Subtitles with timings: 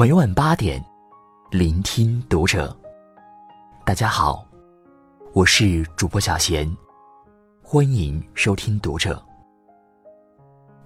[0.00, 0.80] 每晚八点，
[1.50, 2.72] 聆听读者。
[3.84, 4.46] 大家好，
[5.32, 6.72] 我是主播小贤，
[7.64, 9.20] 欢迎收听读者。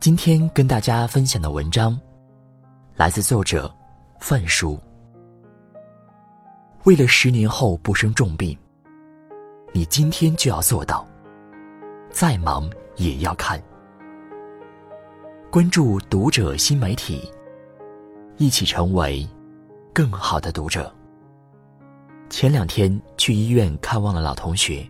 [0.00, 2.00] 今天跟大家分享的文章，
[2.96, 3.70] 来自作者
[4.18, 4.80] 范叔。
[6.84, 8.56] 为了十年后不生重病，
[9.74, 11.06] 你今天就要做到，
[12.10, 12.66] 再忙
[12.96, 13.62] 也要看。
[15.50, 17.30] 关注读者新媒体。
[18.42, 19.24] 一起成为
[19.94, 20.92] 更好的读者。
[22.28, 24.84] 前两天去医院看望了老同学，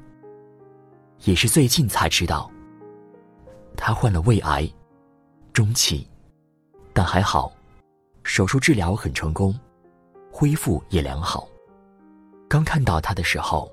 [1.24, 2.50] 也是最近才知道，
[3.76, 4.66] 他患了胃癌，
[5.52, 6.08] 中期，
[6.94, 7.52] 但还好，
[8.22, 9.54] 手术治疗很成功，
[10.32, 11.46] 恢复也良好。
[12.48, 13.70] 刚看到他的时候，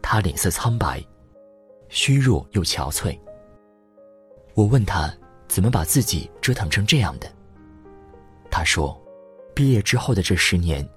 [0.00, 1.04] 他脸色苍白，
[1.90, 3.18] 虚弱又憔悴。
[4.54, 5.14] 我问他
[5.48, 7.30] 怎么把自己折腾成这样的。
[8.56, 8.98] 他说
[9.54, 10.88] ：“毕业之后的这十年，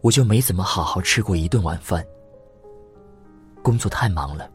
[0.00, 2.06] 我就没怎么好好吃过一顿晚饭。
[3.64, 4.48] 工作太忙了，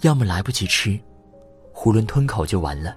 [0.00, 0.98] 要么来不及吃，
[1.72, 2.96] 囫囵吞口就完了；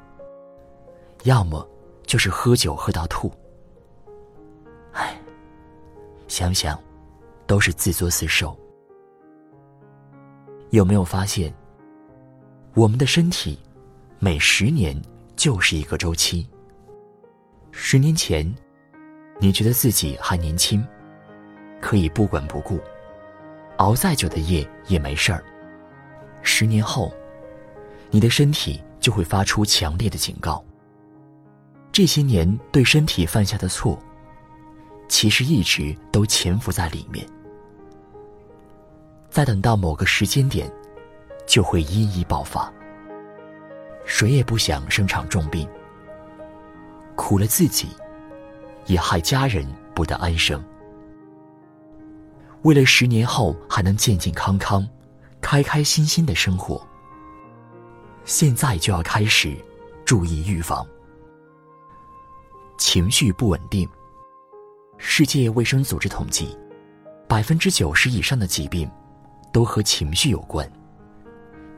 [1.26, 1.64] 要么
[2.08, 3.32] 就是喝酒喝到吐。
[4.92, 5.22] 唉，
[6.28, 6.82] 想想，
[7.46, 8.58] 都是自作自受。
[10.72, 11.54] 有没有发现，
[12.74, 13.60] 我们的身体
[14.18, 15.00] 每十年
[15.36, 16.50] 就是一个周期？”
[17.78, 18.56] 十年前，
[19.38, 20.84] 你觉得自己还年轻，
[21.82, 22.80] 可以不管不顾，
[23.78, 25.44] 熬再久的夜也没事儿。
[26.42, 27.14] 十年后，
[28.10, 30.64] 你的身体就会发出强烈的警告。
[31.92, 34.00] 这些年对身体犯下的错，
[35.10, 37.28] 其实一直都潜伏在里面，
[39.30, 40.72] 再等到某个时间点，
[41.46, 42.74] 就会一一爆发。
[44.06, 45.68] 谁也不想生场重病。
[47.16, 47.88] 苦了自己，
[48.86, 50.64] 也害家人不得安生。
[52.64, 54.88] 为了十年后还能健健康康、
[55.40, 56.86] 开开心心的生活，
[58.26, 59.56] 现在就要开始
[60.04, 60.86] 注意预防。
[62.78, 63.88] 情绪不稳定。
[64.98, 66.58] 世界卫生组织统计，
[67.28, 68.90] 百分之九十以上的疾病
[69.52, 70.70] 都和情绪有关。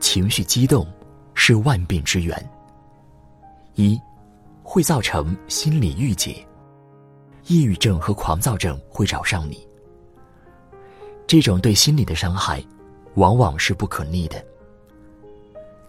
[0.00, 0.86] 情绪激动
[1.34, 2.50] 是万病之源。
[3.74, 4.00] 一。
[4.70, 6.46] 会造成心理郁结，
[7.46, 9.66] 抑郁症和狂躁症会找上你。
[11.26, 12.62] 这种对心理的伤害，
[13.14, 14.44] 往往是不可逆的。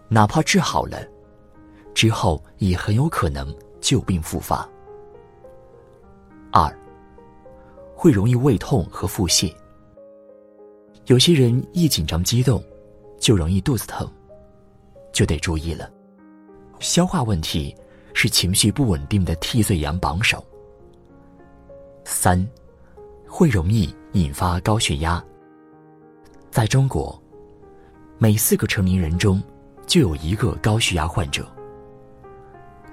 [0.08, 1.06] 哪怕治好了，
[1.94, 4.68] 之后也很有可能旧病复发。
[6.50, 6.74] 二，
[7.94, 9.54] 会容易胃痛和腹泻。
[11.08, 12.64] 有些人一紧张激动，
[13.20, 14.10] 就容易肚子疼，
[15.12, 15.92] 就得注意了。
[16.80, 17.76] 消化问题。
[18.14, 20.44] 是情绪不稳定的替罪羊榜首。
[22.04, 22.46] 三，
[23.28, 25.24] 会容易引发高血压。
[26.50, 27.22] 在中国，
[28.18, 29.42] 每四个成年人中
[29.86, 31.48] 就有一个高血压患者。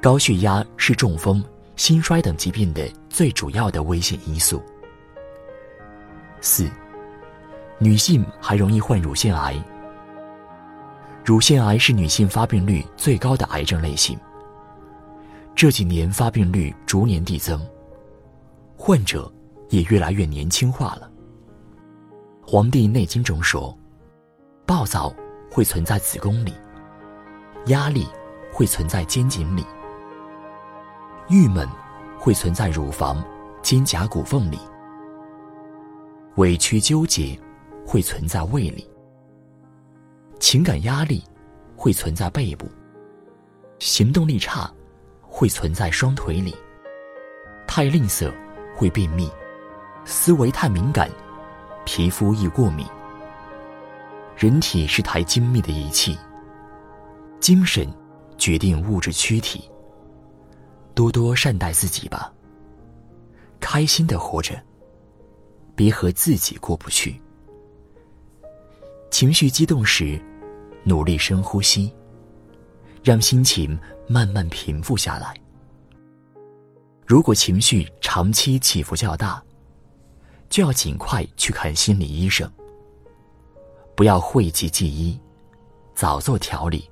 [0.03, 1.43] 高血压是中风、
[1.75, 4.63] 心衰等疾病的最主要的危险因素。
[6.41, 6.71] 四，
[7.79, 9.57] 女性还容易患乳腺癌。
[11.25, 14.17] 乳腺癌是女性发病率最高的癌症类型。
[15.57, 17.67] 这几年发病率逐年递增，
[18.77, 19.33] 患者
[19.71, 21.11] 也越来越年轻化了。
[22.47, 23.75] 《黄帝内经》中说，
[24.67, 25.11] 暴躁
[25.51, 26.53] 会存在子宫里，
[27.69, 28.07] 压力
[28.53, 29.65] 会存在肩颈里，
[31.31, 31.67] 郁闷
[32.19, 33.25] 会存在乳房、
[33.63, 34.59] 肩胛骨缝里，
[36.35, 37.35] 委屈纠结
[37.87, 38.87] 会存在胃里，
[40.39, 41.25] 情感压力
[41.75, 42.69] 会存在背部，
[43.79, 44.71] 行动力差。
[45.39, 46.57] 会存在双腿里，
[47.67, 48.33] 太吝啬
[48.75, 49.31] 会便秘，
[50.07, 51.11] 思维太敏感，
[51.85, 52.87] 皮肤易过敏。
[54.35, 56.17] 人体是台精密的仪器，
[57.39, 57.87] 精神
[58.39, 59.71] 决定物质躯体。
[60.95, 62.33] 多多善待自己吧，
[63.61, 64.59] 开心的活着，
[65.75, 67.21] 别和自己过不去。
[69.11, 70.19] 情绪激动时，
[70.83, 71.93] 努力深呼吸。
[73.07, 75.33] 让心情慢慢平复下来。
[77.07, 79.41] 如果情绪长期起伏较大，
[80.49, 82.51] 就要尽快去看心理医生。
[83.95, 85.17] 不要讳疾忌医，
[85.95, 86.91] 早做调理，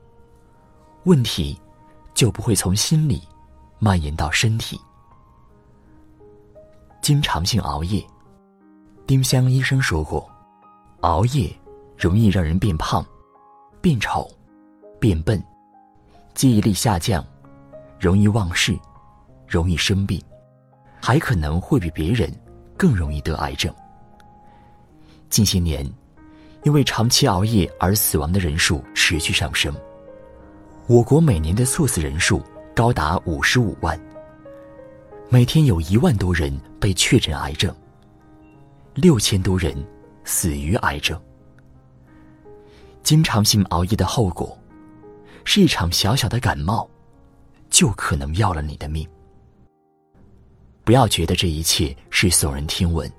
[1.03, 1.61] 问题
[2.15, 3.21] 就不会从心里
[3.81, 4.81] 蔓延到身体。
[7.03, 8.01] 经常性熬夜，
[9.05, 10.31] 丁香医生说过，
[11.01, 11.53] 熬夜
[11.99, 13.05] 容易让人变胖、
[13.81, 14.31] 变丑、
[15.01, 15.45] 变笨。
[16.35, 17.25] 记忆力下降，
[17.99, 18.77] 容易忘事，
[19.47, 20.21] 容易生病，
[21.01, 22.29] 还可能会比别人
[22.77, 23.73] 更容易得癌症。
[25.31, 25.89] 近些年，
[26.65, 29.73] 因为长期熬夜而死亡的人数持续上升。
[30.89, 32.43] 我国每年的猝死人数
[32.75, 33.99] 高达五十五万，
[35.29, 37.75] 每天有一万多人被确诊癌症，
[38.93, 39.73] 六千多人
[40.25, 41.19] 死于癌症。
[43.05, 44.59] 经常性熬夜的后果，
[45.45, 46.89] 是一场小小的感冒，
[47.71, 49.07] 就可能要了你的命。
[50.85, 53.11] 不要觉得这一切是耸人听闻。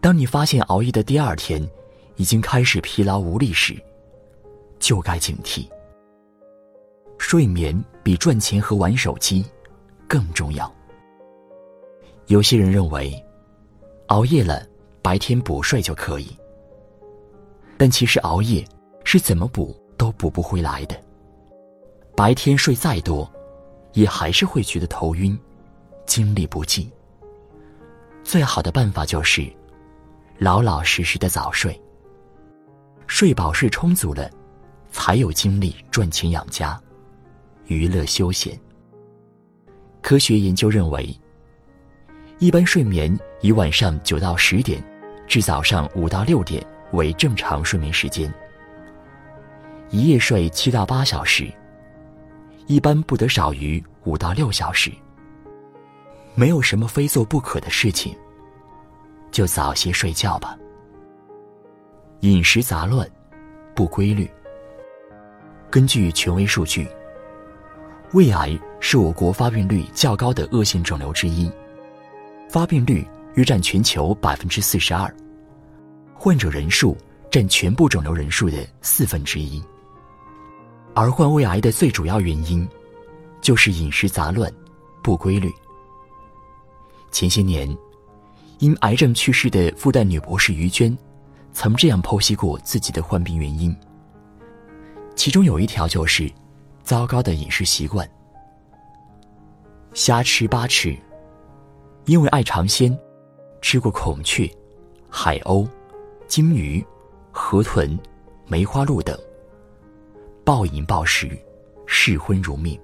[0.00, 1.68] 当你发现熬夜的第二天，
[2.16, 3.76] 已经开始疲劳无力时，
[4.78, 5.68] 就该警惕。
[7.18, 9.44] 睡眠比赚钱和玩手机
[10.08, 10.74] 更重要。
[12.26, 13.14] 有些人认为，
[14.06, 14.66] 熬夜了
[15.02, 16.36] 白天补睡就可以。
[17.76, 18.64] 但其实熬夜
[19.04, 20.98] 是怎么补都补不回来的。
[22.16, 23.30] 白天睡再多，
[23.92, 25.38] 也还是会觉得头晕、
[26.06, 26.90] 精力不济。
[28.24, 29.46] 最好的办法就是
[30.38, 31.78] 老老实实的早睡。
[33.06, 34.30] 睡饱睡充足了，
[34.90, 36.80] 才有精力赚钱养家、
[37.66, 38.58] 娱乐休闲。
[40.00, 41.14] 科学研究认为，
[42.38, 44.82] 一般睡眠以晚上九到十点，
[45.26, 46.66] 至早上五到六点。
[46.92, 48.32] 为正常睡眠时间，
[49.90, 51.52] 一夜睡七到八小时，
[52.66, 54.90] 一般不得少于五到六小时。
[56.36, 58.16] 没有什么非做不可的事情，
[59.32, 60.56] 就早些睡觉吧。
[62.20, 63.08] 饮食杂乱、
[63.74, 64.30] 不规律。
[65.68, 66.88] 根据权威数据，
[68.12, 71.50] 胃癌是我国发病率较高的恶性肿瘤之一，
[72.48, 73.04] 发病率
[73.34, 75.12] 约占全球百分之四十二。
[76.14, 76.96] 患者人数
[77.28, 79.60] 占全部肿瘤人数的四分之一，
[80.94, 82.68] 而患胃癌的最主要原因，
[83.40, 84.52] 就是饮食杂乱、
[85.02, 85.52] 不规律。
[87.10, 87.76] 前些年，
[88.58, 90.96] 因癌症去世的复旦女博士于娟，
[91.52, 93.74] 曾这样剖析过自己的患病原因。
[95.14, 96.30] 其中有一条就是，
[96.82, 98.08] 糟糕的饮食习惯，
[99.94, 100.96] 瞎吃八吃，
[102.06, 102.96] 因为爱尝鲜，
[103.60, 104.50] 吃过孔雀、
[105.08, 105.68] 海鸥。
[106.26, 106.86] 鲸鱼、
[107.32, 107.98] 河豚、
[108.46, 109.18] 梅花鹿等，
[110.50, 111.30] 暴饮暴食，
[111.86, 112.76] 嗜荤如命。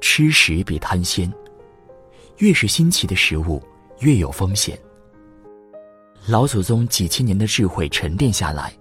[0.00, 1.28] 吃食比贪鲜，
[2.36, 3.60] 越是新奇的食物，
[3.98, 4.78] 越有风险。
[6.28, 8.72] 老祖宗几千年的智慧沉淀下来，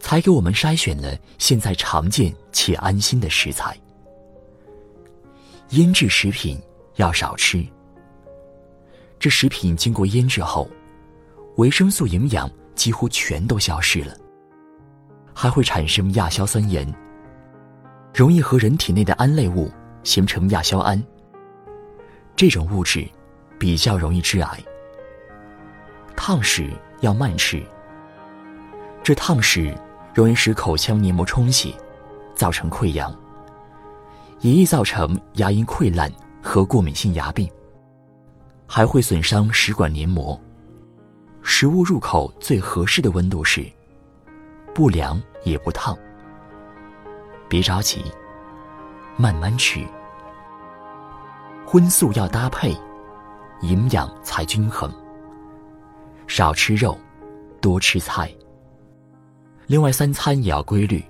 [0.00, 3.78] 才给我们筛选了现在常见且安心的食材。
[5.68, 6.60] 腌制食品
[6.96, 7.64] 要少吃，
[9.20, 10.68] 这食品经过腌制后。
[11.58, 14.18] 维生素营养几乎全都消失了，
[15.38, 16.90] 还会产生亚硝酸盐，
[18.14, 19.70] 容易和人体内的胺类物
[20.02, 21.00] 形成亚硝胺。
[22.34, 23.06] 这种物质
[23.58, 24.58] 比较容易致癌。
[26.16, 26.70] 烫食
[27.02, 27.62] 要慢吃，
[29.02, 29.76] 这烫食
[30.14, 31.70] 容易使口腔黏膜充血，
[32.34, 33.14] 造成溃疡，
[34.40, 36.10] 也易造成牙龈溃烂
[36.42, 37.46] 和过敏性牙病，
[38.66, 40.40] 还会损伤食管黏膜。
[41.42, 43.70] 食物入口最合适的温度是
[44.76, 45.96] 不凉也不烫。
[47.48, 48.04] 别着急，
[49.16, 49.80] 慢慢吃。
[51.64, 52.76] 荤素要搭配，
[53.62, 54.92] 营养才均衡。
[56.26, 56.94] 少吃肉，
[57.58, 58.30] 多吃菜。
[59.66, 61.02] 另外，三餐也要规律，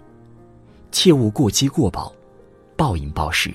[0.93, 2.15] 切勿过饥过饱，
[2.77, 3.53] 暴饮暴食。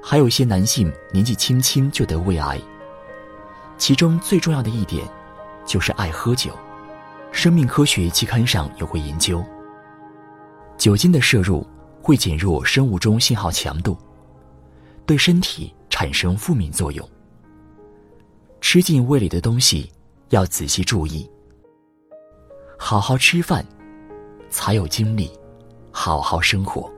[0.00, 2.60] 还有一些男性年纪轻轻就得胃癌，
[3.76, 5.04] 其中最重要的一点。
[5.66, 6.52] 就是爱喝酒，
[7.34, 9.44] 《生命科学》期刊上有过研究，
[10.78, 11.66] 酒精的摄入
[12.00, 13.98] 会减弱生物钟信号强度，
[15.04, 17.06] 对身体产生负面作用。
[18.60, 19.90] 吃进胃里的东西
[20.30, 21.28] 要仔细注意，
[22.78, 23.66] 好好吃饭，
[24.48, 25.28] 才有精力
[25.90, 26.90] 好好生活。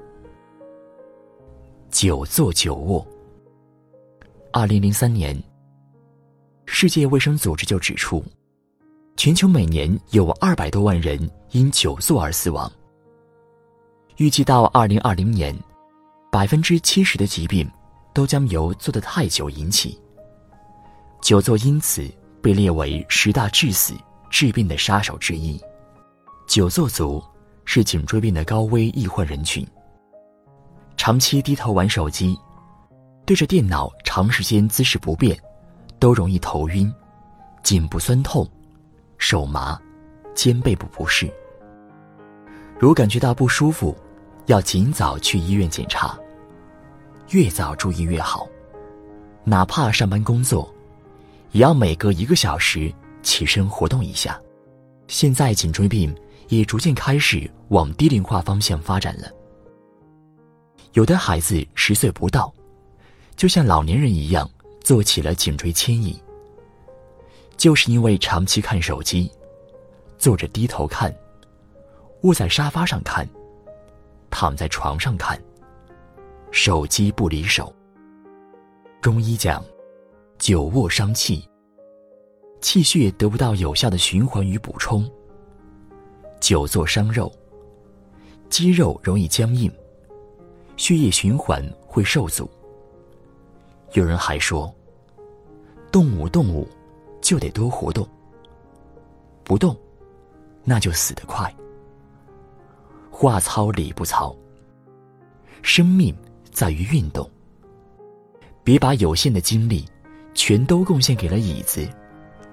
[1.90, 3.04] 久坐久卧。
[4.52, 5.42] 二零零三年，
[6.66, 8.22] 世界卫生组织就指出。
[9.16, 11.18] 全球每年有二百多万人
[11.52, 12.70] 因久坐而死亡。
[14.18, 15.56] 预计到二零二零年，
[16.30, 17.68] 百分之七十的疾病
[18.12, 19.98] 都将由坐得太久引起。
[21.22, 22.06] 久坐因此
[22.42, 23.94] 被列为十大致死、
[24.28, 25.58] 致病的杀手之一。
[26.46, 27.22] 久坐族
[27.64, 29.66] 是颈椎病的高危易患人群。
[30.98, 32.38] 长期低头玩手机，
[33.24, 35.38] 对着电脑长时间姿势不变，
[35.98, 36.92] 都容易头晕、
[37.62, 38.46] 颈部酸痛。
[39.18, 39.80] 手麻、
[40.34, 41.30] 肩背部不适，
[42.78, 43.96] 如感觉到不舒服，
[44.46, 46.18] 要尽早去医院检查。
[47.30, 48.46] 越早注意越好，
[49.42, 50.72] 哪怕上班工作，
[51.52, 52.92] 也要每隔一个小时
[53.22, 54.40] 起身活动一下。
[55.08, 56.14] 现在颈椎病
[56.48, 59.28] 也逐渐开始往低龄化方向发展了。
[60.92, 62.52] 有的孩子十岁不到，
[63.34, 64.48] 就像老年人一样
[64.80, 66.16] 做起了颈椎牵引，
[67.56, 69.30] 就是因为长期看手机，
[70.18, 71.14] 坐着低头看，
[72.22, 73.28] 卧在沙发上看，
[74.30, 75.40] 躺在床上看，
[76.50, 77.72] 手机不离手。
[79.00, 79.64] 中医讲，
[80.38, 81.48] 久卧伤气。
[82.60, 85.08] 气血得不到有效的循环与补充，
[86.40, 87.32] 久坐伤肉，
[88.48, 89.70] 肌肉容易僵硬，
[90.76, 92.50] 血液循环会受阻。
[93.92, 94.74] 有人还说，
[95.92, 96.66] 动物动物
[97.26, 98.08] 就得多活动，
[99.42, 99.76] 不动
[100.62, 101.52] 那就死得快。
[103.10, 104.32] 话糙理不糙，
[105.60, 106.16] 生命
[106.52, 107.28] 在于运动，
[108.62, 109.84] 别把有限的精力
[110.34, 111.84] 全都贡献给了椅子。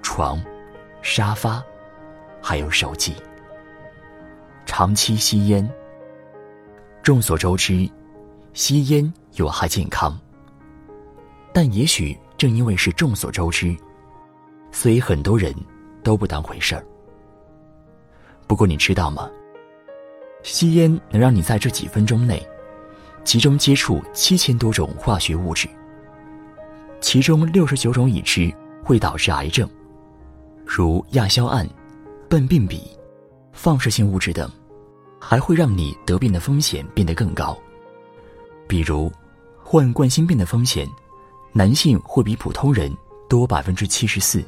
[0.01, 0.43] 床、
[1.03, 1.63] 沙发，
[2.41, 3.13] 还有手机。
[4.65, 5.71] 长期吸烟，
[7.03, 7.87] 众所周知，
[8.53, 10.19] 吸烟有害健康。
[11.53, 13.77] 但也许正因为是众所周知，
[14.73, 15.55] 所以很多人
[16.03, 16.85] 都不当回事儿。
[18.45, 19.29] 不过你知道吗？
[20.41, 22.45] 吸烟能让你在这几分钟内，
[23.23, 25.69] 集中接触七千多种化学物质，
[26.99, 28.53] 其中六十九种已知
[28.83, 29.69] 会导致癌症。
[30.65, 31.65] 如亚硝胺、
[32.29, 32.81] 苯并芘、
[33.53, 34.49] 放射性物质等，
[35.19, 37.57] 还会让你得病的风险变得更高。
[38.67, 39.09] 比如，
[39.63, 40.85] 患冠心病的风险，
[41.53, 42.91] 男性会比普通人
[43.29, 44.43] 多百分之七十四，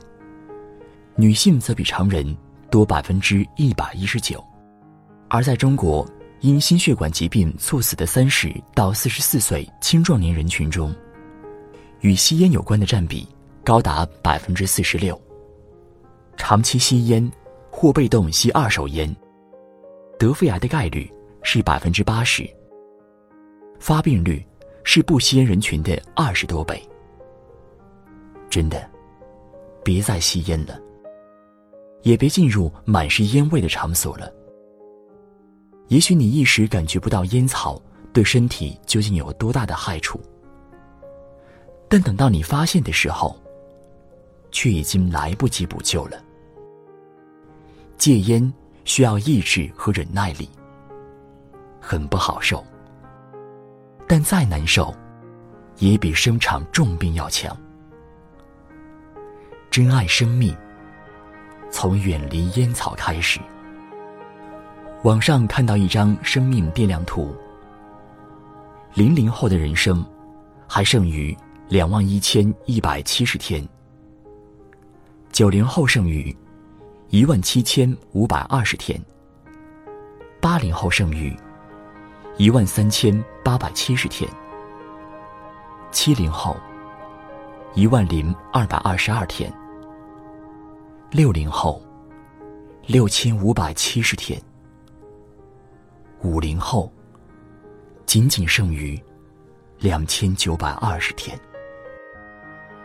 [1.15, 2.35] 女性则比常人
[2.69, 4.43] 多百分之一百一十九。
[5.29, 6.05] 而在中国，
[6.41, 10.93] 因心血管疾病猝死的三十到四十四岁青壮年人群中，
[12.01, 13.27] 与吸烟有关的占比
[13.63, 15.19] 高达百分之四十六。
[16.37, 17.31] 长期吸烟
[17.71, 19.13] 或被动吸二手烟，
[20.19, 21.09] 得肺癌的概率
[21.41, 22.47] 是百分之八十，
[23.79, 24.45] 发病率
[24.83, 26.81] 是不吸烟人群的二十多倍。
[28.49, 28.87] 真的，
[29.83, 30.79] 别再吸烟了，
[32.05, 34.31] 也别进入满是烟味的场所了。
[35.87, 37.81] 也许你一时感觉不到烟草
[38.13, 40.21] 对身体究竟有多大的害处，
[41.89, 43.35] 但等到你发现的时候，
[44.51, 46.23] 却已经来不及补救了。
[47.97, 50.47] 戒烟需要意志和忍耐力，
[51.81, 52.63] 很不好受。
[54.07, 54.93] 但再难受，
[55.79, 57.57] 也比生场重病要强。
[59.71, 60.55] 珍爱生命，
[61.69, 63.39] 从远离烟草开始。
[65.03, 67.35] 网上看到一张生命变量图，
[68.93, 70.05] 零零后的人生
[70.67, 71.35] 还剩余
[71.67, 73.67] 两万一千一百七十天，
[75.31, 76.35] 九零后剩余。
[77.11, 78.99] 一万七千五百二十天，
[80.41, 81.33] 八零后剩余
[82.35, 84.29] 一万三千八百七十天，
[85.91, 86.57] 七零后
[87.75, 89.53] 一万零二百二十二天，
[91.15, 91.81] 六零后
[92.85, 94.37] 六千五百七十天，
[96.23, 96.91] 五零后
[98.05, 99.01] 仅仅剩余
[99.79, 101.39] 两千九百二十天。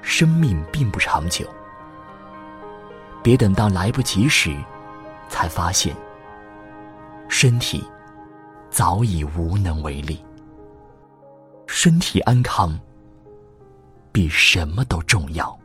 [0.01, 1.45] 生命并不长久。
[3.21, 4.57] 别等到来不及时，
[5.29, 5.93] 才发现
[7.29, 7.85] 身体
[8.71, 10.25] 早已无能为力。
[11.67, 12.79] 身体安康
[14.13, 15.60] 比什么都重要。